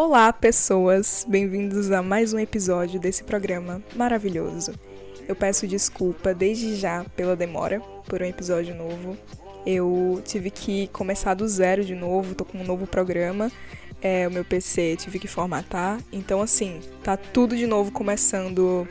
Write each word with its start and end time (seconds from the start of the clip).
Olá, 0.00 0.32
pessoas! 0.32 1.26
Bem-vindos 1.28 1.90
a 1.90 2.00
mais 2.04 2.32
um 2.32 2.38
episódio 2.38 3.00
desse 3.00 3.24
programa 3.24 3.82
maravilhoso. 3.96 4.72
Eu 5.26 5.34
peço 5.34 5.66
desculpa 5.66 6.32
desde 6.32 6.76
já 6.76 7.04
pela 7.16 7.34
demora 7.34 7.80
por 8.06 8.22
um 8.22 8.24
episódio 8.24 8.76
novo. 8.76 9.18
Eu 9.66 10.22
tive 10.24 10.52
que 10.52 10.86
começar 10.92 11.34
do 11.34 11.48
zero 11.48 11.84
de 11.84 11.96
novo, 11.96 12.36
tô 12.36 12.44
com 12.44 12.58
um 12.58 12.64
novo 12.64 12.86
programa. 12.86 13.50
É, 14.00 14.28
o 14.28 14.30
meu 14.30 14.44
PC 14.44 14.94
tive 14.98 15.18
que 15.18 15.26
formatar. 15.26 15.98
Então, 16.12 16.40
assim, 16.40 16.78
tá 17.02 17.16
tudo 17.16 17.56
de 17.56 17.66
novo 17.66 17.90
começando 17.90 18.86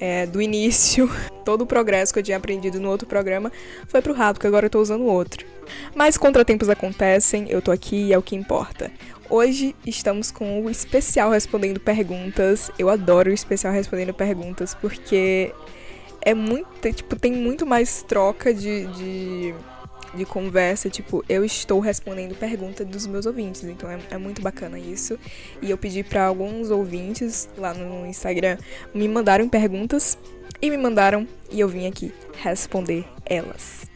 é, 0.00 0.24
do 0.24 0.40
início. 0.40 1.10
Todo 1.44 1.62
o 1.62 1.66
progresso 1.66 2.14
que 2.14 2.18
eu 2.18 2.22
tinha 2.22 2.38
aprendido 2.38 2.80
no 2.80 2.88
outro 2.88 3.06
programa 3.06 3.52
foi 3.86 4.00
pro 4.00 4.14
rato, 4.14 4.40
que 4.40 4.46
agora 4.46 4.64
eu 4.64 4.70
tô 4.70 4.80
usando 4.80 5.04
outro. 5.04 5.46
Mas 5.94 6.16
contratempos 6.16 6.70
acontecem, 6.70 7.46
eu 7.50 7.60
tô 7.60 7.70
aqui 7.70 8.06
e 8.06 8.12
é 8.14 8.16
o 8.16 8.22
que 8.22 8.34
importa. 8.34 8.90
Hoje 9.30 9.76
estamos 9.86 10.30
com 10.30 10.64
o 10.64 10.70
especial 10.70 11.30
respondendo 11.30 11.78
perguntas. 11.78 12.70
Eu 12.78 12.88
adoro 12.88 13.30
o 13.30 13.34
especial 13.34 13.74
respondendo 13.74 14.14
perguntas 14.14 14.74
porque 14.74 15.52
é 16.22 16.32
muito, 16.32 16.90
tipo, 16.94 17.14
tem 17.14 17.32
muito 17.32 17.66
mais 17.66 18.02
troca 18.02 18.54
de, 18.54 18.86
de, 18.86 19.54
de 20.14 20.24
conversa. 20.24 20.88
Tipo, 20.88 21.22
eu 21.28 21.44
estou 21.44 21.78
respondendo 21.78 22.34
perguntas 22.36 22.86
dos 22.86 23.06
meus 23.06 23.26
ouvintes, 23.26 23.64
então 23.64 23.90
é, 23.90 23.98
é 24.12 24.16
muito 24.16 24.40
bacana 24.40 24.78
isso. 24.78 25.18
E 25.60 25.70
eu 25.70 25.76
pedi 25.76 26.02
para 26.02 26.24
alguns 26.24 26.70
ouvintes 26.70 27.50
lá 27.58 27.74
no 27.74 28.06
Instagram 28.06 28.56
me 28.94 29.06
mandarem 29.06 29.46
perguntas 29.46 30.16
e 30.62 30.70
me 30.70 30.78
mandaram 30.78 31.28
e 31.50 31.60
eu 31.60 31.68
vim 31.68 31.86
aqui 31.86 32.14
responder 32.42 33.04
elas. 33.26 33.86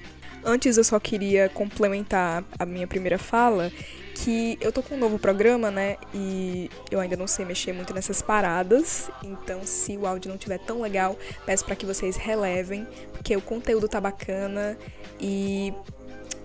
Antes 0.45 0.77
eu 0.77 0.85
só 0.85 1.01
queria 1.01 1.49
complementar 1.49 2.45
a 2.59 2.67
minha 2.67 2.87
primeira 2.87 3.17
fala 3.17 3.73
que 4.15 4.59
eu 4.61 4.73
tô 4.73 4.83
com 4.83 4.95
um 4.95 4.99
novo 4.99 5.19
programa, 5.19 5.71
né? 5.71 5.97
E 6.15 6.71
eu 6.91 7.01
ainda 7.01 7.17
não 7.17 7.27
sei 7.27 7.45
mexer 7.45 7.73
muito 7.73 7.95
nessas 7.95 8.23
paradas. 8.23 9.11
Então, 9.23 9.65
se 9.65 9.97
o 9.97 10.07
áudio 10.07 10.31
não 10.31 10.39
tiver 10.39 10.59
tão 10.59 10.81
legal, 10.81 11.17
peço 11.45 11.65
para 11.65 11.77
que 11.77 11.87
vocês 11.87 12.17
relevem, 12.17 12.87
porque 13.13 13.37
o 13.37 13.41
conteúdo 13.41 13.89
tá 13.89 14.01
bacana 14.01 14.79
e 15.21 15.73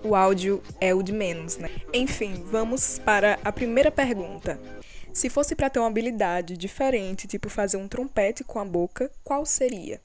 o 0.02 0.14
áudio 0.14 0.62
é 0.80 0.94
o 0.94 1.02
de 1.02 1.12
menos, 1.12 1.56
né? 1.56 1.70
Enfim, 1.92 2.44
vamos 2.46 2.98
para 2.98 3.38
a 3.44 3.52
primeira 3.52 3.90
pergunta. 3.90 4.60
Se 5.12 5.28
fosse 5.28 5.54
para 5.56 5.68
ter 5.68 5.80
uma 5.80 5.88
habilidade 5.88 6.56
diferente, 6.56 7.26
tipo 7.26 7.48
fazer 7.48 7.76
um 7.76 7.88
trompete 7.88 8.44
com 8.44 8.58
a 8.58 8.64
boca, 8.64 9.10
qual 9.24 9.44
seria? 9.44 10.00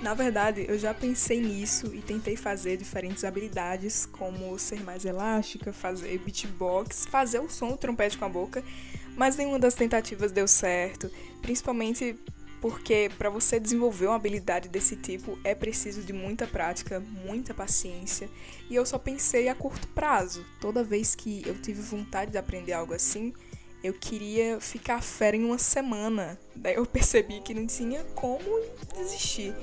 Na 0.00 0.14
verdade, 0.14 0.64
eu 0.68 0.78
já 0.78 0.94
pensei 0.94 1.40
nisso 1.40 1.92
e 1.92 2.00
tentei 2.00 2.36
fazer 2.36 2.76
diferentes 2.76 3.24
habilidades, 3.24 4.06
como 4.06 4.56
ser 4.58 4.82
mais 4.84 5.04
elástica, 5.04 5.72
fazer 5.72 6.18
beatbox, 6.18 7.04
fazer 7.06 7.40
o 7.40 7.48
som 7.48 7.70
do 7.70 7.76
trompete 7.76 8.16
com 8.16 8.24
a 8.24 8.28
boca, 8.28 8.62
mas 9.16 9.36
nenhuma 9.36 9.58
das 9.58 9.74
tentativas 9.74 10.30
deu 10.30 10.46
certo, 10.46 11.10
principalmente 11.42 12.16
porque 12.60 13.10
para 13.18 13.30
você 13.30 13.58
desenvolver 13.58 14.06
uma 14.06 14.16
habilidade 14.16 14.68
desse 14.68 14.96
tipo 14.96 15.38
é 15.44 15.54
preciso 15.54 16.02
de 16.02 16.12
muita 16.12 16.46
prática, 16.46 17.00
muita 17.00 17.54
paciência, 17.54 18.28
e 18.70 18.74
eu 18.74 18.86
só 18.86 18.98
pensei 18.98 19.48
a 19.48 19.54
curto 19.54 19.86
prazo. 19.88 20.44
Toda 20.60 20.84
vez 20.84 21.14
que 21.14 21.42
eu 21.46 21.60
tive 21.60 21.80
vontade 21.82 22.32
de 22.32 22.38
aprender 22.38 22.72
algo 22.72 22.94
assim, 22.94 23.32
eu 23.82 23.92
queria 23.92 24.60
ficar 24.60 25.02
fera 25.02 25.36
em 25.36 25.44
uma 25.44 25.58
semana. 25.58 26.38
Daí 26.54 26.74
eu 26.74 26.86
percebi 26.86 27.40
que 27.40 27.54
não 27.54 27.66
tinha 27.66 28.04
como 28.14 28.44
desistir. 28.96 29.54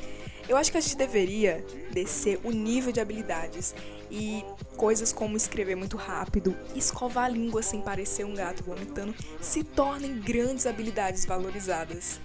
Eu 0.47 0.57
acho 0.57 0.71
que 0.71 0.77
a 0.77 0.81
gente 0.81 0.95
deveria 0.95 1.65
descer 1.91 2.39
o 2.43 2.51
nível 2.51 2.91
de 2.91 2.99
habilidades 2.99 3.73
e 4.11 4.45
coisas 4.77 5.11
como 5.11 5.35
escrever 5.35 5.75
muito 5.75 5.97
rápido, 5.97 6.55
escovar 6.75 7.25
a 7.25 7.29
língua 7.29 7.63
sem 7.63 7.81
parecer 7.81 8.25
um 8.25 8.35
gato 8.35 8.63
vomitando, 8.63 9.15
se 9.41 9.63
tornem 9.63 10.19
grandes 10.19 10.67
habilidades 10.67 11.25
valorizadas. 11.25 12.19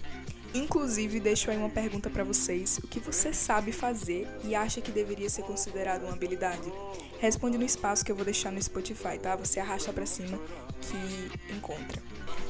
Inclusive, 0.53 1.21
deixo 1.21 1.51
aí 1.51 1.57
uma 1.57 1.69
pergunta 1.69 2.11
para 2.11 2.25
vocês: 2.25 2.79
o 2.83 2.89
que 2.89 2.99
você 2.99 3.33
sabe 3.33 3.71
fazer 3.71 4.27
e 4.45 4.55
acha 4.55 4.81
que 4.81 4.91
deveria 4.91 5.31
ser 5.31 5.43
considerado 5.43 6.03
uma 6.03 6.13
habilidade? 6.13 6.73
Responde 7.21 7.57
no 7.57 7.65
espaço 7.65 8.05
que 8.05 8.11
eu 8.11 8.17
vou 8.17 8.25
deixar 8.25 8.51
no 8.51 8.61
Spotify, 8.61 9.19
tá? 9.21 9.37
Você 9.37 9.61
arrasta 9.61 9.93
para 9.93 10.07
cima 10.07 10.39
que 10.81 11.55
encontra. 11.55 12.03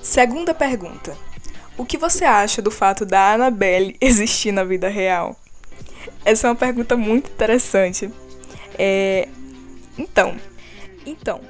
Segunda 0.02 0.54
pergunta: 0.54 1.16
o 1.76 1.84
que 1.84 1.98
você 1.98 2.24
acha 2.24 2.62
do 2.62 2.70
fato 2.70 3.04
da 3.04 3.34
Annabelle 3.34 3.96
existir 4.00 4.52
na 4.52 4.64
vida 4.64 4.88
real? 4.88 5.36
Essa 6.24 6.46
é 6.46 6.50
uma 6.50 6.56
pergunta 6.56 6.96
muito 6.96 7.30
interessante. 7.30 8.10
É... 8.78 9.28
Então, 9.98 10.34
então, 11.04 11.42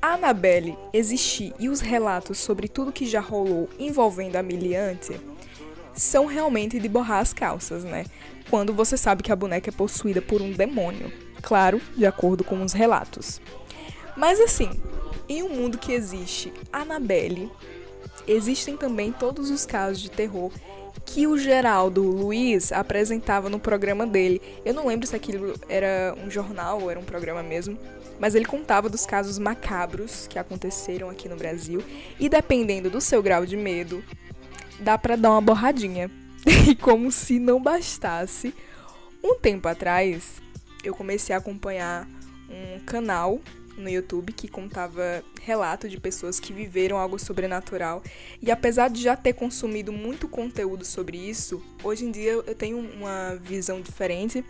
a 0.00 0.14
Annabelle 0.14 0.78
existir 0.92 1.52
e 1.58 1.68
os 1.68 1.80
relatos 1.80 2.38
sobre 2.38 2.66
tudo 2.66 2.92
que 2.92 3.04
já 3.04 3.20
rolou 3.20 3.68
envolvendo 3.78 4.36
a 4.36 4.42
Miliante 4.42 5.20
são 5.98 6.26
realmente 6.26 6.78
de 6.78 6.88
borrar 6.88 7.20
as 7.20 7.32
calças, 7.32 7.84
né? 7.84 8.06
Quando 8.48 8.72
você 8.72 8.96
sabe 8.96 9.22
que 9.22 9.32
a 9.32 9.36
boneca 9.36 9.70
é 9.70 9.72
possuída 9.72 10.22
por 10.22 10.40
um 10.40 10.52
demônio. 10.52 11.12
Claro, 11.42 11.80
de 11.96 12.06
acordo 12.06 12.44
com 12.44 12.62
os 12.62 12.72
relatos. 12.72 13.40
Mas 14.16 14.40
assim, 14.40 14.70
em 15.28 15.42
um 15.42 15.50
mundo 15.50 15.78
que 15.78 15.92
existe 15.92 16.52
Annabelle, 16.72 17.50
existem 18.26 18.76
também 18.76 19.12
todos 19.12 19.50
os 19.50 19.66
casos 19.66 20.00
de 20.00 20.10
terror 20.10 20.50
que 21.04 21.26
o 21.26 21.38
Geraldo 21.38 22.02
Luiz 22.02 22.70
apresentava 22.72 23.48
no 23.48 23.58
programa 23.58 24.06
dele. 24.06 24.42
Eu 24.64 24.74
não 24.74 24.86
lembro 24.86 25.06
se 25.06 25.16
aquilo 25.16 25.54
era 25.68 26.14
um 26.24 26.30
jornal 26.30 26.82
ou 26.82 26.90
era 26.90 27.00
um 27.00 27.04
programa 27.04 27.42
mesmo, 27.42 27.78
mas 28.18 28.34
ele 28.34 28.44
contava 28.44 28.88
dos 28.88 29.06
casos 29.06 29.38
macabros 29.38 30.26
que 30.28 30.38
aconteceram 30.38 31.08
aqui 31.08 31.28
no 31.28 31.36
Brasil 31.36 31.82
e 32.18 32.28
dependendo 32.28 32.90
do 32.90 33.00
seu 33.00 33.22
grau 33.22 33.46
de 33.46 33.56
medo, 33.56 34.02
dá 34.80 34.96
para 34.96 35.16
dar 35.16 35.30
uma 35.30 35.40
borradinha. 35.40 36.10
E 36.68 36.74
como 36.74 37.10
se 37.10 37.38
não 37.38 37.60
bastasse, 37.60 38.54
um 39.22 39.34
tempo 39.34 39.68
atrás 39.68 40.40
eu 40.84 40.94
comecei 40.94 41.34
a 41.34 41.38
acompanhar 41.38 42.08
um 42.48 42.78
canal 42.84 43.40
no 43.76 43.88
YouTube 43.88 44.32
que 44.32 44.48
contava 44.48 45.22
relato 45.42 45.88
de 45.88 45.98
pessoas 45.98 46.40
que 46.40 46.52
viveram 46.52 46.98
algo 46.98 47.18
sobrenatural. 47.18 48.02
E 48.42 48.50
apesar 48.50 48.88
de 48.88 49.02
já 49.02 49.16
ter 49.16 49.32
consumido 49.32 49.92
muito 49.92 50.28
conteúdo 50.28 50.84
sobre 50.84 51.16
isso, 51.16 51.62
hoje 51.82 52.04
em 52.04 52.10
dia 52.10 52.32
eu 52.32 52.54
tenho 52.54 52.78
uma 52.78 53.36
visão 53.36 53.80
diferente. 53.80 54.44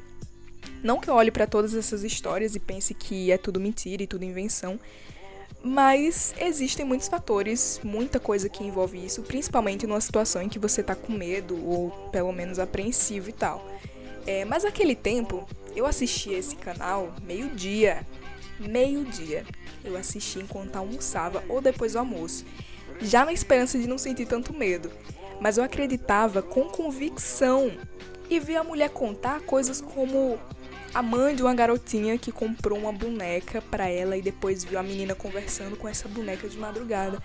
Não 0.83 1.01
que 1.01 1.09
eu 1.09 1.15
olhe 1.15 1.31
para 1.31 1.47
todas 1.47 1.75
essas 1.75 2.05
histórias 2.05 2.55
e 2.55 2.61
pense 2.61 2.95
que 2.95 3.31
é 3.31 3.39
tudo 3.39 3.61
mentira 3.61 4.03
e 4.03 4.07
tudo 4.07 4.25
invenção, 4.25 4.79
mas 5.63 6.35
existem 6.39 6.85
muitos 6.85 7.09
fatores, 7.09 7.81
muita 7.83 8.21
coisa 8.21 8.49
que 8.49 8.65
envolve 8.65 9.05
isso, 9.05 9.23
principalmente 9.23 9.87
numa 9.87 10.01
situação 10.01 10.41
em 10.41 10.49
que 10.49 10.59
você 10.59 10.83
tá 10.83 10.95
com 10.95 11.13
medo 11.13 11.57
ou 11.67 11.91
pelo 12.11 12.33
menos 12.33 12.59
apreensivo 12.59 13.29
e 13.29 13.33
tal. 13.33 13.67
É, 14.27 14.45
mas 14.45 14.65
naquele 14.65 14.95
tempo 14.95 15.49
eu 15.75 15.87
assistia 15.87 16.39
esse 16.39 16.57
canal 16.57 17.13
meio-dia 17.23 18.07
meio-dia. 18.59 19.45
Eu 19.85 19.97
assisti 19.97 20.41
enquanto 20.41 20.77
almoçava 20.77 21.43
ou 21.49 21.61
depois 21.61 21.93
do 21.93 21.99
almoço, 21.99 22.45
já 23.01 23.25
na 23.25 23.33
esperança 23.33 23.79
de 23.79 23.87
não 23.87 23.99
sentir 23.99 24.27
tanto 24.27 24.53
medo. 24.53 24.91
Mas 25.41 25.57
eu 25.57 25.65
acreditava 25.65 26.43
com 26.43 26.65
convicção 26.65 27.71
e 28.29 28.41
vi 28.41 28.57
a 28.57 28.65
mulher 28.65 28.91
contar 28.91 29.41
coisas 29.43 29.81
como 29.81 30.39
a 30.95 31.03
mãe 31.03 31.35
de 31.35 31.43
uma 31.43 31.55
garotinha 31.55 32.19
que 32.19 32.33
comprou 32.33 32.79
uma 32.79 32.93
boneca 32.93 33.61
para 33.61 33.89
ela 33.89 34.17
e 34.17 34.23
depois 34.23 34.65
viu 34.65 34.79
a 34.79 34.83
menina 34.83 35.15
conversando 35.15 35.77
com 35.77 35.89
essa 35.89 36.09
boneca 36.09 36.49
de 36.49 36.59
madrugada. 36.59 37.23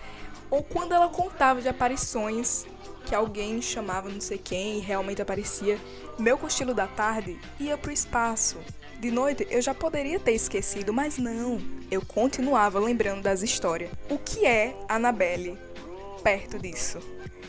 Ou 0.50 0.62
quando 0.62 0.92
ela 0.92 1.08
contava 1.08 1.60
de 1.60 1.68
aparições 1.68 2.66
que 3.06 3.14
alguém 3.14 3.60
chamava 3.60 4.08
não 4.08 4.20
sei 4.20 4.38
quem 4.38 4.78
e 4.78 4.80
realmente 4.80 5.20
aparecia, 5.20 5.78
meu 6.18 6.38
cochilo 6.38 6.74
da 6.74 6.86
tarde 6.86 7.38
ia 7.58 7.76
pro 7.76 7.92
espaço. 7.92 8.58
De 9.00 9.10
noite 9.10 9.46
eu 9.50 9.60
já 9.60 9.74
poderia 9.74 10.20
ter 10.20 10.32
esquecido, 10.32 10.92
mas 10.92 11.18
não. 11.18 11.60
Eu 11.90 12.02
continuava 12.02 12.78
lembrando 12.78 13.22
das 13.22 13.42
histórias. 13.42 13.90
O 14.08 14.18
que 14.18 14.46
é 14.46 14.76
Annabelle 14.88 15.58
perto 16.22 16.58
disso? 16.58 16.98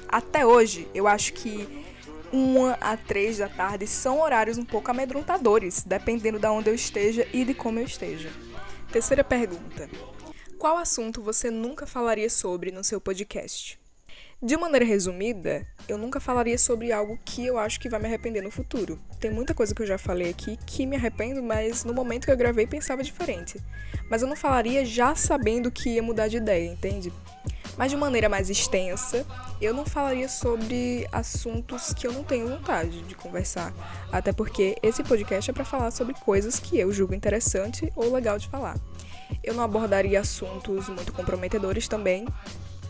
Até 0.07 0.45
hoje, 0.45 0.87
eu 0.93 1.07
acho 1.07 1.33
que 1.33 1.85
uma 2.31 2.73
a 2.81 2.97
três 2.97 3.37
da 3.37 3.47
tarde 3.49 3.87
são 3.87 4.21
horários 4.21 4.57
um 4.57 4.65
pouco 4.65 4.91
amedrontadores, 4.91 5.83
dependendo 5.83 6.39
de 6.39 6.47
onde 6.47 6.69
eu 6.69 6.75
esteja 6.75 7.27
e 7.33 7.43
de 7.43 7.53
como 7.53 7.79
eu 7.79 7.85
esteja. 7.85 8.29
Terceira 8.91 9.23
pergunta: 9.23 9.89
Qual 10.57 10.77
assunto 10.77 11.21
você 11.21 11.49
nunca 11.49 11.85
falaria 11.85 12.29
sobre 12.29 12.71
no 12.71 12.83
seu 12.83 13.01
podcast? 13.01 13.79
De 14.41 14.57
maneira 14.57 14.85
resumida, 14.85 15.65
eu 15.87 15.97
nunca 15.97 16.19
falaria 16.19 16.57
sobre 16.57 16.91
algo 16.91 17.17
que 17.23 17.45
eu 17.45 17.57
acho 17.57 17.79
que 17.79 17.89
vai 17.89 17.99
me 17.99 18.05
arrepender 18.05 18.43
no 18.43 18.51
futuro. 18.51 18.99
Tem 19.19 19.31
muita 19.31 19.53
coisa 19.53 19.73
que 19.73 19.81
eu 19.81 19.87
já 19.87 19.97
falei 19.97 20.29
aqui 20.29 20.57
que 20.65 20.85
me 20.85 20.95
arrependo, 20.95 21.41
mas 21.41 21.83
no 21.83 21.93
momento 21.93 22.25
que 22.25 22.31
eu 22.31 22.37
gravei 22.37 22.67
pensava 22.67 23.01
diferente. 23.01 23.59
Mas 24.09 24.21
eu 24.21 24.27
não 24.27 24.35
falaria 24.35 24.85
já 24.85 25.15
sabendo 25.15 25.71
que 25.71 25.89
ia 25.89 26.03
mudar 26.03 26.27
de 26.27 26.37
ideia, 26.37 26.69
entende? 26.69 27.11
Mas 27.77 27.91
de 27.91 27.97
maneira 27.97 28.29
mais 28.29 28.49
extensa, 28.49 29.25
eu 29.59 29.73
não 29.73 29.85
falaria 29.85 30.29
sobre 30.29 31.07
assuntos 31.11 31.93
que 31.93 32.07
eu 32.07 32.13
não 32.13 32.23
tenho 32.23 32.47
vontade 32.47 33.01
de 33.01 33.15
conversar. 33.15 33.73
Até 34.11 34.31
porque 34.31 34.77
esse 34.81 35.03
podcast 35.03 35.51
é 35.51 35.53
para 35.53 35.65
falar 35.65 35.91
sobre 35.91 36.13
coisas 36.13 36.59
que 36.59 36.79
eu 36.79 36.91
julgo 36.91 37.13
interessante 37.13 37.91
ou 37.95 38.13
legal 38.13 38.37
de 38.37 38.47
falar. 38.47 38.77
Eu 39.43 39.53
não 39.53 39.63
abordaria 39.63 40.19
assuntos 40.19 40.87
muito 40.87 41.11
comprometedores 41.11 41.87
também, 41.87 42.25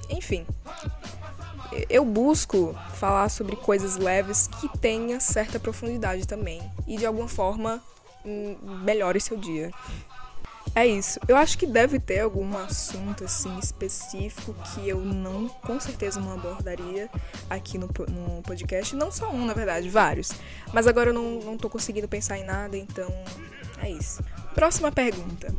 enfim, 0.09 0.45
eu 1.89 2.05
busco 2.05 2.75
falar 2.95 3.29
sobre 3.29 3.55
coisas 3.55 3.97
leves 3.97 4.47
que 4.47 4.77
tenha 4.77 5.19
certa 5.19 5.59
profundidade 5.59 6.25
também 6.27 6.61
e 6.87 6.97
de 6.97 7.05
alguma 7.05 7.27
forma 7.27 7.81
hum, 8.25 8.55
melhore 8.83 9.19
seu 9.19 9.37
dia. 9.37 9.71
É 10.75 10.85
isso. 10.85 11.21
Eu 11.25 11.37
acho 11.37 11.57
que 11.57 11.65
deve 11.65 12.01
ter 12.01 12.19
algum 12.19 12.57
assunto 12.57 13.23
assim 13.23 13.57
específico 13.57 14.53
que 14.53 14.89
eu 14.89 14.99
não, 14.99 15.47
com 15.47 15.79
certeza 15.79 16.19
não 16.19 16.33
abordaria 16.33 17.09
aqui 17.49 17.77
no, 17.77 17.87
no 18.09 18.41
podcast. 18.41 18.93
Não 18.93 19.09
só 19.09 19.31
um, 19.31 19.45
na 19.45 19.53
verdade, 19.53 19.89
vários. 19.89 20.33
Mas 20.73 20.85
agora 20.85 21.11
eu 21.11 21.13
não, 21.13 21.39
não 21.39 21.57
tô 21.57 21.69
conseguindo 21.69 22.09
pensar 22.09 22.37
em 22.37 22.43
nada, 22.43 22.75
então 22.75 23.07
é 23.81 23.89
isso. 23.89 24.21
Próxima 24.53 24.91
pergunta. 24.91 25.55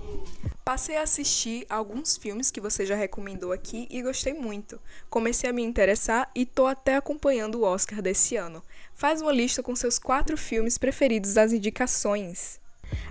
Passei 0.62 0.96
a 0.96 1.02
assistir 1.02 1.64
alguns 1.70 2.18
filmes 2.18 2.50
que 2.50 2.60
você 2.60 2.84
já 2.84 2.96
recomendou 2.96 3.52
aqui 3.52 3.86
e 3.90 4.02
gostei 4.02 4.34
muito. 4.34 4.78
Comecei 5.08 5.48
a 5.48 5.52
me 5.52 5.62
interessar 5.62 6.30
e 6.34 6.44
tô 6.44 6.66
até 6.66 6.96
acompanhando 6.96 7.60
o 7.60 7.62
Oscar 7.62 8.02
desse 8.02 8.36
ano. 8.36 8.62
Faz 8.94 9.22
uma 9.22 9.32
lista 9.32 9.62
com 9.62 9.74
seus 9.74 9.98
quatro 9.98 10.36
filmes 10.36 10.76
preferidos 10.76 11.34
das 11.34 11.52
indicações. 11.52 12.60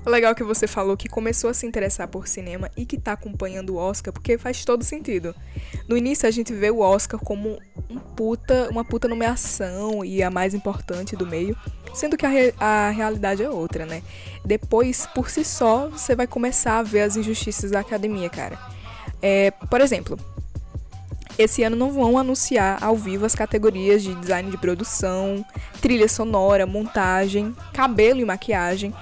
É 0.05 0.09
legal 0.09 0.35
que 0.35 0.43
você 0.43 0.67
falou 0.67 0.95
que 0.95 1.09
começou 1.09 1.49
a 1.49 1.53
se 1.53 1.65
interessar 1.65 2.07
por 2.07 2.27
cinema 2.27 2.69
e 2.77 2.85
que 2.85 2.97
tá 2.97 3.13
acompanhando 3.13 3.71
o 3.71 3.77
Oscar, 3.77 4.13
porque 4.13 4.37
faz 4.37 4.63
todo 4.63 4.83
sentido. 4.83 5.35
No 5.87 5.97
início 5.97 6.27
a 6.27 6.31
gente 6.31 6.53
vê 6.53 6.69
o 6.69 6.79
Oscar 6.79 7.19
como 7.19 7.59
um 7.89 7.97
puta, 7.97 8.69
uma 8.69 8.85
puta 8.85 9.07
nomeação 9.07 10.05
e 10.05 10.21
a 10.21 10.29
mais 10.29 10.53
importante 10.53 11.15
do 11.15 11.25
meio, 11.25 11.57
sendo 11.93 12.15
que 12.15 12.25
a, 12.25 12.29
re 12.29 12.53
a 12.59 12.89
realidade 12.91 13.41
é 13.41 13.49
outra, 13.49 13.85
né? 13.85 14.03
Depois, 14.43 15.07
por 15.15 15.29
si 15.29 15.43
só, 15.43 15.89
você 15.89 16.15
vai 16.15 16.27
começar 16.27 16.79
a 16.79 16.83
ver 16.83 17.01
as 17.01 17.17
injustiças 17.17 17.71
da 17.71 17.79
academia, 17.79 18.29
cara. 18.29 18.59
É, 19.21 19.49
por 19.49 19.81
exemplo, 19.81 20.19
esse 21.37 21.63
ano 21.63 21.75
não 21.75 21.91
vão 21.91 22.17
anunciar 22.17 22.81
ao 22.81 22.95
vivo 22.95 23.25
as 23.25 23.33
categorias 23.33 24.03
de 24.03 24.13
design 24.15 24.49
de 24.51 24.57
produção, 24.57 25.43
trilha 25.81 26.07
sonora, 26.07 26.65
montagem, 26.65 27.55
cabelo 27.73 28.21
e 28.21 28.25
maquiagem 28.25 28.93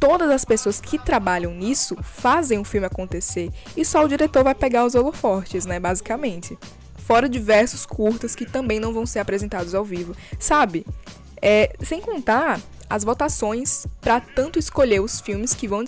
todas 0.00 0.30
as 0.30 0.44
pessoas 0.44 0.80
que 0.80 0.98
trabalham 0.98 1.52
nisso 1.52 1.96
fazem 2.02 2.58
o 2.58 2.64
filme 2.64 2.86
acontecer 2.86 3.50
e 3.76 3.84
só 3.84 4.04
o 4.04 4.08
diretor 4.08 4.44
vai 4.44 4.54
pegar 4.54 4.84
os 4.84 4.94
holofortes, 4.94 5.66
né, 5.66 5.80
basicamente. 5.80 6.58
Fora 6.98 7.28
diversos 7.28 7.86
curtas 7.86 8.34
que 8.34 8.44
também 8.44 8.80
não 8.80 8.92
vão 8.92 9.06
ser 9.06 9.20
apresentados 9.20 9.74
ao 9.74 9.84
vivo, 9.84 10.16
sabe? 10.38 10.84
É, 11.40 11.72
sem 11.82 12.00
contar 12.00 12.60
as 12.88 13.04
votações 13.04 13.86
para 14.00 14.20
tanto 14.20 14.58
escolher 14.58 15.00
os 15.00 15.20
filmes 15.20 15.54
que 15.54 15.68
vão 15.68 15.84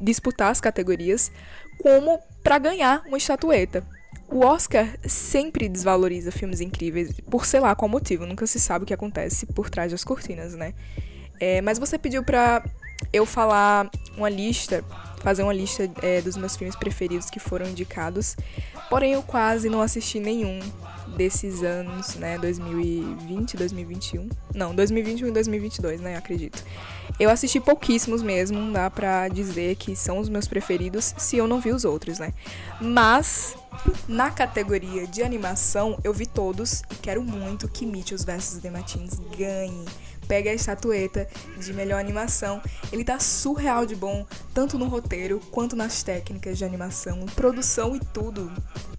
disputar 0.00 0.50
as 0.50 0.60
categorias, 0.60 1.30
como 1.82 2.20
para 2.42 2.58
ganhar 2.58 3.02
uma 3.06 3.18
estatueta. 3.18 3.84
O 4.28 4.44
Oscar 4.44 4.96
sempre 5.06 5.68
desvaloriza 5.68 6.30
filmes 6.30 6.60
incríveis, 6.60 7.12
por 7.28 7.44
sei 7.44 7.58
lá 7.58 7.74
qual 7.74 7.88
motivo, 7.88 8.26
nunca 8.26 8.46
se 8.46 8.60
sabe 8.60 8.84
o 8.84 8.86
que 8.86 8.94
acontece 8.94 9.44
por 9.46 9.68
trás 9.68 9.90
das 9.90 10.04
cortinas, 10.04 10.54
né? 10.54 10.72
É, 11.40 11.60
mas 11.62 11.78
você 11.78 11.98
pediu 11.98 12.22
pra 12.22 12.62
eu 13.12 13.24
falar 13.26 13.90
uma 14.16 14.28
lista, 14.28 14.84
fazer 15.20 15.42
uma 15.42 15.52
lista 15.52 15.90
é, 16.02 16.20
dos 16.20 16.36
meus 16.36 16.56
filmes 16.56 16.76
preferidos 16.76 17.30
que 17.30 17.38
foram 17.38 17.66
indicados. 17.66 18.36
Porém, 18.88 19.12
eu 19.12 19.22
quase 19.22 19.68
não 19.68 19.80
assisti 19.80 20.18
nenhum 20.18 20.60
desses 21.16 21.62
anos, 21.62 22.14
né? 22.16 22.38
2020, 22.38 23.56
2021. 23.56 24.28
Não, 24.54 24.74
2021 24.74 25.28
e 25.28 25.30
2022, 25.30 26.00
né? 26.00 26.16
Acredito. 26.16 26.64
Eu 27.18 27.30
assisti 27.30 27.60
pouquíssimos 27.60 28.22
mesmo, 28.22 28.72
dá 28.72 28.88
pra 28.90 29.28
dizer 29.28 29.76
que 29.76 29.94
são 29.94 30.18
os 30.18 30.28
meus 30.28 30.46
preferidos 30.48 31.14
se 31.18 31.36
eu 31.36 31.46
não 31.46 31.60
vi 31.60 31.70
os 31.70 31.84
outros, 31.84 32.18
né? 32.18 32.32
Mas 32.80 33.54
na 34.08 34.30
categoria 34.30 35.06
de 35.06 35.22
animação, 35.22 35.98
eu 36.02 36.12
vi 36.12 36.26
todos 36.26 36.82
e 36.90 36.94
quero 36.96 37.22
muito 37.22 37.68
que 37.68 37.84
Mitchell 37.86 38.18
vs. 38.18 38.58
The 38.62 38.70
Machines 38.70 39.20
ganhe 39.36 39.84
pega 40.30 40.48
a 40.48 40.54
estatueta 40.54 41.26
de 41.58 41.72
melhor 41.72 41.98
animação. 41.98 42.62
Ele 42.92 43.02
tá 43.02 43.18
surreal 43.18 43.84
de 43.84 43.96
bom, 43.96 44.24
tanto 44.54 44.78
no 44.78 44.86
roteiro 44.86 45.40
quanto 45.50 45.74
nas 45.74 46.04
técnicas 46.04 46.56
de 46.56 46.64
animação, 46.64 47.26
produção 47.34 47.96
e 47.96 47.98
tudo. 47.98 48.48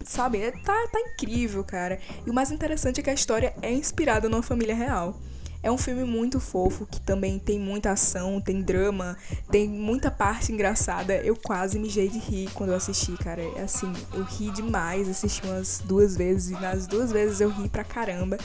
Sabe? 0.04 0.42
É, 0.42 0.50
tá, 0.50 0.74
tá 0.92 1.00
incrível, 1.00 1.64
cara. 1.64 1.98
E 2.26 2.28
o 2.28 2.34
mais 2.34 2.50
interessante 2.50 3.00
é 3.00 3.02
que 3.02 3.08
a 3.08 3.14
história 3.14 3.54
é 3.62 3.72
inspirada 3.72 4.28
numa 4.28 4.42
família 4.42 4.74
real. 4.74 5.18
É 5.62 5.70
um 5.70 5.78
filme 5.78 6.04
muito 6.04 6.38
fofo, 6.38 6.84
que 6.84 7.00
também 7.00 7.38
tem 7.38 7.58
muita 7.58 7.92
ação, 7.92 8.38
tem 8.38 8.60
drama, 8.60 9.16
tem 9.50 9.66
muita 9.66 10.10
parte 10.10 10.52
engraçada. 10.52 11.14
Eu 11.14 11.36
quase 11.36 11.78
mijei 11.78 12.10
de 12.10 12.18
rir 12.18 12.50
quando 12.52 12.70
eu 12.70 12.76
assisti, 12.76 13.12
cara. 13.12 13.40
É 13.56 13.62
assim, 13.62 13.90
eu 14.12 14.24
ri 14.24 14.50
demais, 14.50 15.08
assisti 15.08 15.46
umas 15.46 15.80
duas 15.82 16.14
vezes 16.14 16.50
e 16.50 16.60
nas 16.60 16.86
duas 16.86 17.10
vezes 17.10 17.40
eu 17.40 17.48
ri 17.48 17.70
pra 17.70 17.84
caramba. 17.84 18.36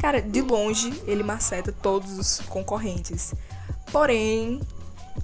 Cara, 0.00 0.20
de 0.20 0.40
longe 0.40 1.02
ele 1.06 1.22
maceta 1.22 1.72
todos 1.72 2.18
os 2.18 2.40
concorrentes. 2.46 3.34
Porém, 3.90 4.60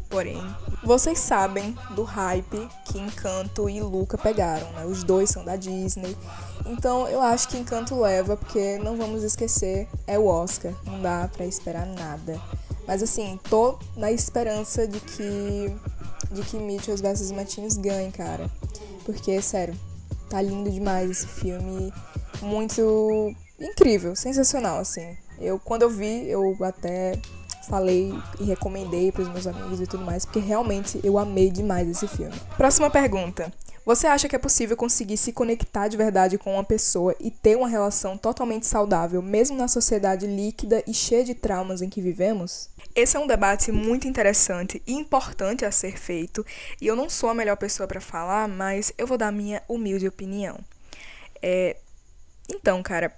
porém, 0.08 0.40
vocês 0.84 1.18
sabem 1.18 1.76
do 1.94 2.02
hype 2.02 2.68
que 2.86 2.98
Encanto 2.98 3.68
e 3.68 3.80
Luca 3.80 4.16
pegaram, 4.16 4.70
né? 4.72 4.84
Os 4.86 5.04
dois 5.04 5.30
são 5.30 5.44
da 5.44 5.56
Disney. 5.56 6.16
Então 6.66 7.06
eu 7.08 7.20
acho 7.20 7.48
que 7.48 7.58
Encanto 7.58 7.98
leva, 8.00 8.36
porque 8.36 8.78
não 8.78 8.96
vamos 8.96 9.22
esquecer, 9.22 9.88
é 10.06 10.18
o 10.18 10.26
Oscar. 10.26 10.72
Não 10.84 11.00
dá 11.00 11.28
para 11.32 11.44
esperar 11.44 11.86
nada. 11.86 12.40
Mas 12.86 13.02
assim, 13.02 13.38
tô 13.48 13.78
na 13.96 14.10
esperança 14.10 14.86
de 14.86 14.98
que 14.98 15.74
de 16.32 16.42
que 16.42 16.56
Mitchell 16.56 16.96
vs 16.96 17.30
Martins 17.30 17.76
ganhe, 17.76 18.10
cara. 18.10 18.50
Porque, 19.04 19.40
sério, 19.42 19.74
tá 20.28 20.40
lindo 20.40 20.70
demais 20.70 21.10
esse 21.10 21.26
filme. 21.26 21.92
Muito 22.40 23.34
incrível, 23.62 24.14
sensacional, 24.16 24.78
assim. 24.78 25.16
Eu, 25.40 25.58
quando 25.58 25.82
eu 25.82 25.90
vi, 25.90 26.28
eu 26.28 26.56
até 26.62 27.18
falei 27.68 28.12
e 28.40 28.44
recomendei 28.44 29.12
para 29.12 29.22
os 29.22 29.28
meus 29.28 29.46
amigos 29.46 29.80
e 29.80 29.86
tudo 29.86 30.04
mais, 30.04 30.24
porque 30.24 30.40
realmente 30.40 31.00
eu 31.02 31.18
amei 31.18 31.50
demais 31.50 31.88
esse 31.88 32.06
filme. 32.08 32.34
Próxima 32.56 32.90
pergunta. 32.90 33.52
Você 33.84 34.06
acha 34.06 34.28
que 34.28 34.36
é 34.36 34.38
possível 34.38 34.76
conseguir 34.76 35.16
se 35.16 35.32
conectar 35.32 35.88
de 35.88 35.96
verdade 35.96 36.38
com 36.38 36.54
uma 36.54 36.62
pessoa 36.62 37.16
e 37.18 37.32
ter 37.32 37.56
uma 37.56 37.68
relação 37.68 38.16
totalmente 38.16 38.64
saudável, 38.64 39.20
mesmo 39.20 39.56
na 39.56 39.66
sociedade 39.66 40.24
líquida 40.24 40.84
e 40.86 40.94
cheia 40.94 41.24
de 41.24 41.34
traumas 41.34 41.82
em 41.82 41.88
que 41.88 42.00
vivemos? 42.00 42.68
Esse 42.94 43.16
é 43.16 43.20
um 43.20 43.26
debate 43.26 43.72
muito 43.72 44.06
interessante 44.06 44.80
e 44.86 44.92
importante 44.92 45.64
a 45.64 45.72
ser 45.72 45.98
feito, 45.98 46.46
e 46.80 46.86
eu 46.86 46.94
não 46.94 47.10
sou 47.10 47.28
a 47.28 47.34
melhor 47.34 47.56
pessoa 47.56 47.88
para 47.88 48.00
falar, 48.00 48.46
mas 48.46 48.92
eu 48.96 49.06
vou 49.06 49.18
dar 49.18 49.32
minha 49.32 49.60
humilde 49.68 50.06
opinião. 50.06 50.60
É... 51.42 51.76
Então, 52.48 52.82
cara, 52.84 53.12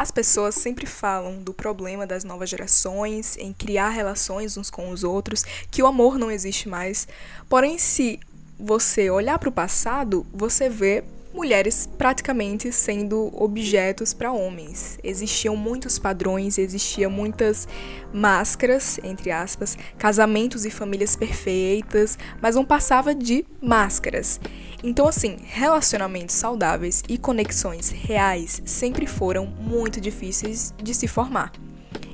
as 0.00 0.10
pessoas 0.10 0.54
sempre 0.54 0.86
falam 0.86 1.42
do 1.42 1.52
problema 1.52 2.06
das 2.06 2.24
novas 2.24 2.48
gerações 2.48 3.36
em 3.36 3.52
criar 3.52 3.90
relações 3.90 4.56
uns 4.56 4.70
com 4.70 4.88
os 4.88 5.04
outros, 5.04 5.44
que 5.70 5.82
o 5.82 5.86
amor 5.86 6.18
não 6.18 6.30
existe 6.30 6.70
mais. 6.70 7.06
Porém, 7.50 7.76
se 7.76 8.18
você 8.58 9.10
olhar 9.10 9.38
para 9.38 9.50
o 9.50 9.52
passado, 9.52 10.26
você 10.32 10.70
vê 10.70 11.04
mulheres 11.32 11.88
praticamente 11.98 12.72
sendo 12.72 13.30
objetos 13.32 14.12
para 14.12 14.32
homens. 14.32 14.98
Existiam 15.02 15.56
muitos 15.56 15.98
padrões, 15.98 16.58
existiam 16.58 17.10
muitas 17.10 17.68
máscaras, 18.12 18.98
entre 19.04 19.30
aspas, 19.30 19.78
casamentos 19.96 20.64
e 20.64 20.70
famílias 20.70 21.14
perfeitas, 21.16 22.18
mas 22.40 22.56
não 22.56 22.64
passava 22.64 23.14
de 23.14 23.44
máscaras. 23.62 24.40
Então, 24.82 25.06
assim, 25.06 25.36
relacionamentos 25.44 26.34
saudáveis 26.34 27.02
e 27.08 27.16
conexões 27.16 27.90
reais 27.90 28.62
sempre 28.64 29.06
foram 29.06 29.46
muito 29.46 30.00
difíceis 30.00 30.74
de 30.82 30.94
se 30.94 31.06
formar. 31.06 31.52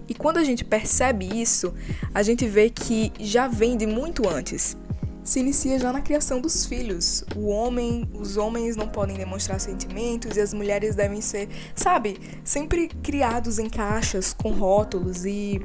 E 0.09 0.15
quando 0.15 0.37
a 0.37 0.45
gente 0.45 0.65
percebe 0.65 1.29
isso, 1.41 1.75
a 2.15 2.23
gente 2.23 2.47
vê 2.47 2.71
que 2.71 3.13
já 3.19 3.49
vem 3.49 3.77
de 3.77 3.87
muito 3.87 4.29
antes 4.29 4.77
se 5.27 5.41
inicia 5.41 5.77
já 5.77 5.93
na 5.93 6.01
criação 6.01 6.41
dos 6.41 6.65
filhos. 6.65 7.25
O 7.35 7.49
homem, 7.49 8.09
os 8.15 8.37
homens 8.37 8.77
não 8.77 8.89
podem 8.89 9.17
demonstrar 9.17 9.61
sentimentos 9.61 10.37
e 10.37 10.41
as 10.41 10.55
mulheres 10.55 10.95
devem 10.95 11.21
ser, 11.21 11.49
sabe, 11.75 12.19
sempre 12.45 12.89
criados 12.89 13.59
em 13.59 13.69
caixas 13.69 14.33
com 14.33 14.53
rótulos 14.53 15.25
e 15.25 15.61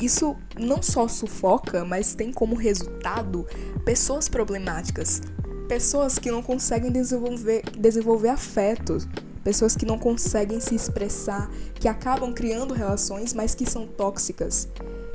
isso 0.00 0.34
não 0.58 0.82
só 0.82 1.06
sufoca, 1.06 1.84
mas 1.84 2.14
tem 2.14 2.32
como 2.32 2.56
resultado 2.56 3.46
pessoas 3.84 4.30
problemáticas, 4.30 5.20
pessoas 5.68 6.18
que 6.18 6.30
não 6.30 6.42
conseguem 6.42 6.90
desenvolver, 6.90 7.62
desenvolver 7.78 8.30
afeto, 8.30 8.96
pessoas 9.44 9.76
que 9.76 9.84
não 9.84 9.98
conseguem 9.98 10.58
se 10.58 10.74
expressar, 10.74 11.50
que 11.74 11.86
acabam 11.86 12.32
criando 12.32 12.72
relações, 12.72 13.34
mas 13.34 13.54
que 13.54 13.68
são 13.68 13.86
tóxicas. 13.86 14.68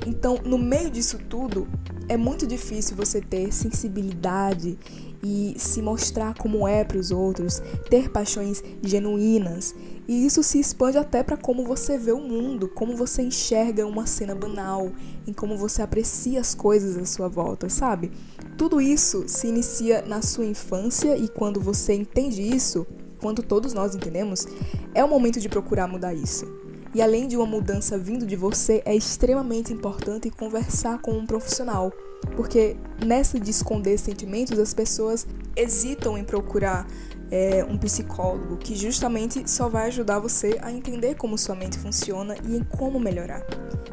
Então, 0.06 0.40
no 0.46 0.58
meio 0.58 0.92
disso 0.92 1.18
tudo, 1.18 1.68
é 2.08 2.16
muito 2.16 2.48
difícil 2.48 2.96
você 2.96 3.20
ter 3.20 3.54
sensibilidade 3.54 4.78
e 5.24 5.56
se 5.58 5.82
mostrar 5.82 6.34
como 6.36 6.68
é 6.68 6.84
para 6.84 6.98
os 6.98 7.12
outros, 7.12 7.62
ter 7.90 8.10
paixões 8.10 8.64
genuínas. 8.82 9.76
E 10.08 10.26
isso 10.26 10.42
se 10.42 10.60
expande 10.60 10.98
até 10.98 11.22
para 11.22 11.36
como 11.36 11.66
você 11.66 11.98
vê 11.98 12.12
o 12.12 12.20
mundo, 12.20 12.70
como 12.70 12.96
você 12.96 13.22
enxerga 13.24 13.86
uma 13.86 14.06
cena 14.06 14.34
banal, 14.34 14.90
em 15.26 15.34
como 15.34 15.58
você 15.58 15.82
aprecia 15.82 16.40
as 16.40 16.56
coisas 16.56 16.98
à 16.98 17.06
sua 17.06 17.28
volta, 17.28 17.68
sabe? 17.68 18.12
Tudo 18.58 18.80
isso 18.80 19.26
se 19.28 19.48
inicia 19.48 20.02
na 20.04 20.22
sua 20.22 20.46
infância 20.46 21.18
e 21.18 21.28
quando 21.28 21.60
você 21.60 21.94
entende 21.94 22.42
isso, 22.42 22.88
quanto 23.20 23.44
todos 23.44 23.74
nós 23.74 23.96
entendemos, 23.96 24.48
é 24.94 25.04
o 25.04 25.10
momento 25.10 25.40
de 25.40 25.50
procurar 25.50 25.88
mudar 25.88 26.14
isso. 26.14 26.67
E 26.98 27.02
além 27.04 27.28
de 27.28 27.38
uma 27.38 27.46
mudança 27.46 27.96
vindo 27.96 28.26
de 28.26 28.36
você, 28.36 28.82
é 28.84 28.96
extremamente 28.96 29.72
importante 29.72 30.32
conversar 30.32 31.00
com 31.00 31.12
um 31.12 31.28
profissional, 31.28 31.94
porque 32.36 32.76
nessa 33.06 33.40
de 33.40 33.52
esconder 33.52 34.00
sentimentos, 34.00 34.58
as 34.58 34.74
pessoas 34.74 35.28
hesitam 35.56 36.18
em 36.18 36.24
procurar 36.24 36.88
é, 37.30 37.64
um 37.64 37.78
psicólogo 37.78 38.58
que 38.58 38.76
justamente 38.76 39.48
só 39.48 39.70
vai 39.70 39.86
ajudar 39.90 40.18
você 40.18 40.58
a 40.60 40.72
entender 40.72 41.14
como 41.14 41.38
sua 41.38 41.54
mente 41.54 41.78
funciona 41.78 42.36
e 42.44 42.58
em 42.58 42.64
como 42.64 43.00
melhorar. 43.00 43.46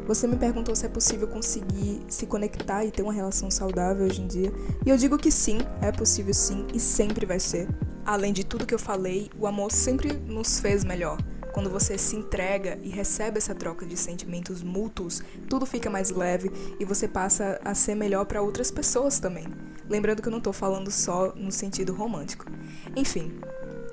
Você 0.07 0.25
me 0.25 0.35
perguntou 0.35 0.75
se 0.75 0.87
é 0.87 0.89
possível 0.89 1.27
conseguir 1.27 2.01
se 2.07 2.25
conectar 2.25 2.85
e 2.85 2.89
ter 2.89 3.03
uma 3.03 3.13
relação 3.13 3.51
saudável 3.51 4.07
hoje 4.07 4.23
em 4.23 4.27
dia, 4.27 4.51
e 4.83 4.89
eu 4.89 4.97
digo 4.97 5.15
que 5.19 5.29
sim, 5.29 5.59
é 5.79 5.91
possível 5.91 6.33
sim 6.33 6.65
e 6.73 6.79
sempre 6.79 7.23
vai 7.23 7.39
ser. 7.39 7.67
Além 8.03 8.33
de 8.33 8.43
tudo 8.43 8.65
que 8.65 8.73
eu 8.73 8.79
falei, 8.79 9.29
o 9.39 9.45
amor 9.45 9.71
sempre 9.71 10.11
nos 10.11 10.59
fez 10.59 10.83
melhor. 10.83 11.19
Quando 11.55 11.69
você 11.69 11.97
se 11.97 12.17
entrega 12.17 12.77
e 12.83 12.89
recebe 12.89 13.37
essa 13.37 13.55
troca 13.55 13.85
de 13.85 13.95
sentimentos 13.95 14.61
mútuos, 14.61 15.23
tudo 15.49 15.65
fica 15.65 15.89
mais 15.89 16.09
leve 16.09 16.51
e 16.77 16.83
você 16.83 17.07
passa 17.07 17.61
a 17.63 17.73
ser 17.73 17.95
melhor 17.95 18.25
para 18.25 18.41
outras 18.41 18.69
pessoas 18.69 19.19
também. 19.19 19.45
Lembrando 19.87 20.21
que 20.21 20.27
eu 20.27 20.31
não 20.31 20.39
estou 20.39 20.51
falando 20.51 20.91
só 20.91 21.31
no 21.33 21.53
sentido 21.53 21.93
romântico. 21.93 22.45
Enfim, 22.93 23.39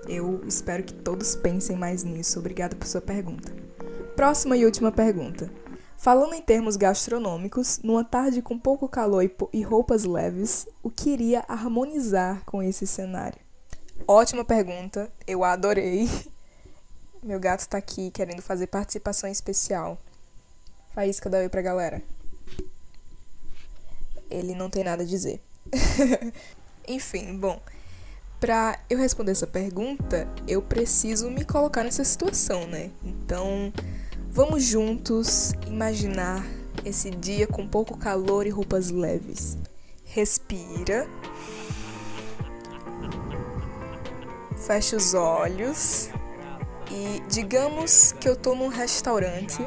eu 0.08 0.42
espero 0.44 0.82
que 0.82 0.92
todos 0.92 1.36
pensem 1.36 1.76
mais 1.76 2.02
nisso. 2.02 2.40
Obrigada 2.40 2.74
por 2.74 2.84
sua 2.84 3.00
pergunta. 3.00 3.54
Próxima 4.16 4.56
e 4.56 4.64
última 4.64 4.90
pergunta. 4.90 5.48
Falando 5.96 6.34
em 6.34 6.42
termos 6.42 6.76
gastronômicos, 6.76 7.78
numa 7.84 8.02
tarde 8.02 8.42
com 8.42 8.58
pouco 8.58 8.88
calor 8.88 9.22
e 9.52 9.62
roupas 9.62 10.02
leves, 10.02 10.66
o 10.82 10.90
que 10.90 11.10
iria 11.10 11.44
harmonizar 11.46 12.44
com 12.44 12.60
esse 12.60 12.88
cenário? 12.88 13.38
Ótima 14.08 14.44
pergunta, 14.44 15.12
eu 15.28 15.44
adorei. 15.44 16.08
Meu 17.24 17.38
gato 17.38 17.60
está 17.60 17.78
aqui 17.78 18.10
querendo 18.10 18.42
fazer 18.42 18.66
participação 18.66 19.30
especial. 19.30 19.96
Faísca, 20.92 21.30
dá 21.30 21.38
oi 21.38 21.48
pra 21.48 21.62
galera. 21.62 22.02
Ele 24.28 24.56
não 24.56 24.68
tem 24.68 24.82
nada 24.82 25.04
a 25.04 25.06
dizer. 25.06 25.40
Enfim, 26.88 27.38
bom. 27.38 27.62
Pra 28.40 28.76
eu 28.90 28.98
responder 28.98 29.30
essa 29.30 29.46
pergunta, 29.46 30.26
eu 30.48 30.60
preciso 30.60 31.30
me 31.30 31.44
colocar 31.44 31.84
nessa 31.84 32.02
situação, 32.02 32.66
né? 32.66 32.90
Então, 33.04 33.72
vamos 34.28 34.64
juntos 34.64 35.52
imaginar 35.68 36.44
esse 36.84 37.08
dia 37.08 37.46
com 37.46 37.68
pouco 37.68 37.96
calor 37.96 38.48
e 38.48 38.50
roupas 38.50 38.90
leves. 38.90 39.56
Respira. 40.04 41.06
Fecha 44.66 44.96
os 44.96 45.14
olhos. 45.14 46.10
E 46.92 47.22
digamos 47.26 48.12
que 48.12 48.28
eu 48.28 48.36
tô 48.36 48.54
num 48.54 48.68
restaurante, 48.68 49.64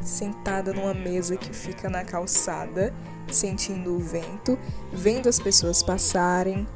sentada 0.00 0.72
numa 0.72 0.94
mesa 0.94 1.36
que 1.36 1.52
fica 1.52 1.90
na 1.90 2.04
calçada, 2.04 2.94
sentindo 3.28 3.96
o 3.96 3.98
vento, 3.98 4.56
vendo 4.92 5.28
as 5.28 5.40
pessoas 5.40 5.82
passarem. 5.82 6.68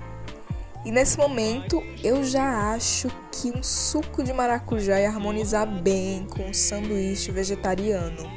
E 0.85 0.91
nesse 0.91 1.17
momento 1.17 1.81
eu 2.03 2.25
já 2.25 2.73
acho 2.73 3.09
que 3.31 3.53
um 3.57 3.63
suco 3.63 4.25
de 4.25 4.33
maracujá 4.33 4.99
ia 4.99 5.09
harmonizar 5.09 5.67
bem 5.67 6.27
com 6.27 6.49
um 6.49 6.53
sanduíche 6.53 7.31
vegetariano. 7.31 8.29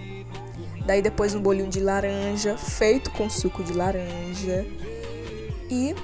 Daí 0.86 1.02
depois 1.02 1.34
um 1.34 1.42
bolinho 1.42 1.68
de 1.68 1.80
laranja 1.80 2.56
feito 2.60 3.10
com 3.10 3.28
suco 3.28 3.64
de 3.64 3.74
laranja. 3.74 4.68
E 5.68 5.96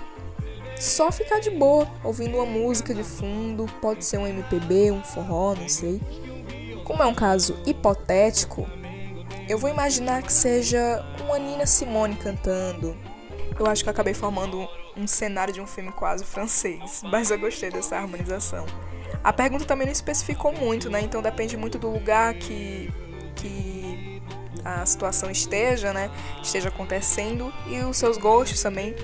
só 0.81 1.11
ficar 1.11 1.39
de 1.39 1.51
boa, 1.51 1.88
ouvindo 2.03 2.38
uma 2.38 2.45
música 2.45 2.93
de 2.93 3.03
fundo, 3.03 3.67
pode 3.79 4.03
ser 4.03 4.17
um 4.17 4.25
MPB, 4.25 4.91
um 4.91 5.03
forró, 5.03 5.53
não 5.53 5.69
sei. 5.69 6.01
Como 6.83 7.03
é 7.03 7.05
um 7.05 7.13
caso 7.13 7.55
hipotético, 7.65 8.67
eu 9.47 9.59
vou 9.59 9.69
imaginar 9.69 10.23
que 10.23 10.33
seja 10.33 11.05
uma 11.23 11.38
Nina 11.38 11.67
Simone 11.67 12.15
cantando. 12.15 12.97
Eu 13.59 13.67
acho 13.67 13.83
que 13.83 13.89
eu 13.89 13.91
acabei 13.91 14.15
formando 14.15 14.67
um 14.97 15.05
cenário 15.05 15.53
de 15.53 15.61
um 15.61 15.67
filme 15.67 15.91
quase 15.91 16.25
francês, 16.25 17.03
mas 17.05 17.29
eu 17.29 17.38
gostei 17.38 17.69
dessa 17.69 17.95
harmonização. 17.97 18.65
A 19.23 19.31
pergunta 19.31 19.65
também 19.65 19.85
não 19.85 19.93
especificou 19.93 20.51
muito, 20.51 20.89
né? 20.89 21.00
Então 21.01 21.21
depende 21.21 21.55
muito 21.55 21.77
do 21.77 21.91
lugar 21.91 22.33
que, 22.33 22.91
que 23.35 24.19
a 24.65 24.83
situação 24.83 25.29
esteja, 25.29 25.93
né? 25.93 26.09
Esteja 26.41 26.69
acontecendo 26.69 27.53
e 27.67 27.79
os 27.81 27.97
seus 27.97 28.17
gostos 28.17 28.59
também. 28.63 28.95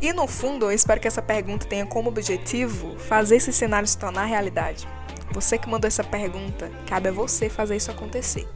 E 0.00 0.12
no 0.12 0.28
fundo, 0.28 0.66
eu 0.66 0.72
espero 0.72 1.00
que 1.00 1.08
essa 1.08 1.20
pergunta 1.20 1.66
tenha 1.66 1.84
como 1.84 2.08
objetivo 2.08 2.96
fazer 2.98 3.36
esse 3.36 3.52
cenário 3.52 3.88
se 3.88 3.98
tornar 3.98 4.26
realidade. 4.26 4.86
Você 5.32 5.58
que 5.58 5.68
mandou 5.68 5.88
essa 5.88 6.04
pergunta, 6.04 6.70
cabe 6.86 7.08
a 7.08 7.12
você 7.12 7.50
fazer 7.50 7.76
isso 7.76 7.90
acontecer. 7.90 8.48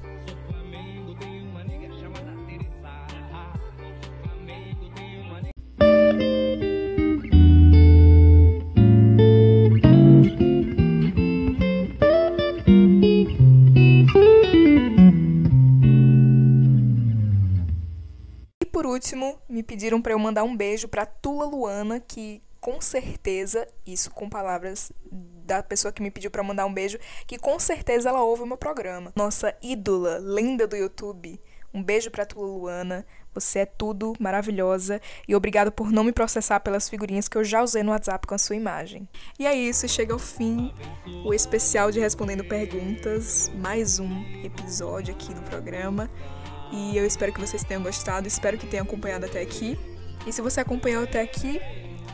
Último, 19.03 19.37
me 19.49 19.65
pediram 19.65 20.01
para 20.01 20.13
eu 20.13 20.19
mandar 20.19 20.45
um 20.45 20.57
beijo 20.57 20.87
para 20.87 21.05
Tula 21.05 21.45
Luana, 21.45 21.99
que 21.99 22.41
com 22.61 22.81
certeza, 22.81 23.67
isso 23.85 24.13
com 24.13 24.29
palavras 24.29 24.93
da 25.45 25.61
pessoa 25.61 25.91
que 25.91 26.01
me 26.01 26.11
pediu 26.13 26.31
para 26.31 26.45
mandar 26.45 26.65
um 26.67 26.73
beijo, 26.73 26.99
que 27.27 27.37
com 27.37 27.59
certeza 27.59 28.11
ela 28.11 28.23
ouve 28.23 28.45
o 28.45 28.47
meu 28.47 28.57
programa. 28.57 29.13
Nossa 29.17 29.57
ídola, 29.61 30.19
lenda 30.19 30.69
do 30.69 30.77
YouTube. 30.77 31.41
Um 31.75 31.83
beijo 31.83 32.13
para 32.13 32.25
Tula 32.25 32.47
Luana. 32.47 33.05
Você 33.35 33.61
é 33.61 33.67
tudo, 33.67 34.13
maravilhosa. 34.21 35.01
E 35.27 35.35
obrigado 35.35 35.73
por 35.73 35.91
não 35.91 36.05
me 36.05 36.13
processar 36.13 36.61
pelas 36.61 36.89
figurinhas 36.89 37.27
que 37.27 37.37
eu 37.37 37.43
já 37.43 37.61
usei 37.61 37.83
no 37.83 37.91
WhatsApp 37.91 38.25
com 38.25 38.35
a 38.37 38.39
sua 38.39 38.55
imagem. 38.55 39.09
E 39.37 39.47
é 39.47 39.55
isso, 39.55 39.89
chega 39.89 40.13
ao 40.13 40.19
fim 40.19 40.73
o 41.25 41.35
especial 41.35 41.91
de 41.91 41.99
Respondendo 41.99 42.45
Perguntas. 42.45 43.51
Mais 43.57 43.99
um 43.99 44.23
episódio 44.45 45.13
aqui 45.13 45.35
no 45.35 45.43
programa. 45.43 46.09
E 46.73 46.97
eu 46.97 47.07
espero 47.07 47.33
que 47.33 47.41
vocês 47.41 47.63
tenham 47.63 47.83
gostado, 47.83 48.27
espero 48.27 48.57
que 48.57 48.67
tenham 48.67 48.85
acompanhado 48.85 49.27
até 49.27 49.41
aqui. 49.41 49.79
E 50.27 50.33
se 50.33 50.41
você 50.41 50.61
acompanhou 50.61 51.05
até 51.05 51.21
aqui, 51.21 51.61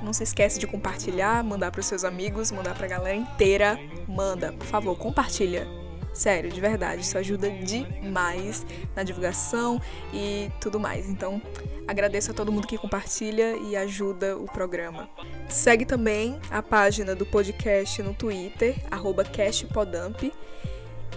não 0.03 0.13
se 0.13 0.25
esquece 0.25 0.59
de 0.59 0.67
compartilhar, 0.67 1.43
mandar 1.45 1.71
para 1.71 1.81
os 1.81 1.87
seus 1.87 2.05
amigos, 2.05 2.51
mandar 2.51 2.75
para 2.75 2.87
a 2.87 2.89
galera 2.89 3.17
inteira. 3.17 3.79
Manda, 4.09 4.53
por 4.53 4.67
favor, 4.67 4.97
compartilha. 4.97 5.67
Sério, 6.13 6.51
de 6.51 6.61
verdade, 6.61 7.03
isso 7.03 7.17
ajuda 7.17 7.49
demais 7.49 8.67
na 8.97 9.05
divulgação 9.05 9.81
e 10.13 10.51
tudo 10.61 10.81
mais. 10.81 11.09
Então, 11.09 11.41
agradeço 11.87 12.33
a 12.33 12.35
todo 12.35 12.51
mundo 12.51 12.67
que 12.67 12.77
compartilha 12.77 13.57
e 13.57 13.77
ajuda 13.77 14.37
o 14.37 14.47
programa. 14.47 15.09
Segue 15.49 15.85
também 15.85 16.41
a 16.51 16.61
página 16.61 17.15
do 17.15 17.25
podcast 17.25 18.03
no 18.03 18.15
Twitter, 18.15 18.75
cashpodump. 19.33 20.33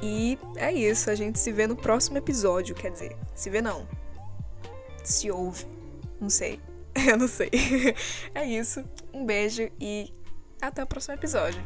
E 0.02 0.38
é 0.56 0.74
isso, 0.74 1.10
a 1.10 1.16
gente 1.16 1.38
se 1.38 1.52
vê 1.52 1.68
no 1.68 1.76
próximo 1.76 2.18
episódio, 2.18 2.74
quer 2.74 2.92
dizer, 2.92 3.16
se 3.36 3.50
vê 3.50 3.62
não. 3.62 3.88
Se 5.04 5.30
ouve. 5.30 5.66
Não 6.20 6.30
sei. 6.30 6.60
Eu 7.08 7.18
não 7.18 7.28
sei. 7.28 7.50
é 8.34 8.46
isso. 8.46 8.84
Um 9.14 9.26
beijo 9.26 9.70
e 9.80 10.14
até 10.62 10.84
o 10.84 10.88
próximo 10.88 11.16
episódio. 11.16 11.62